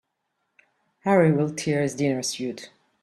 [1.05, 2.71] Harry'll tear his dinner suit.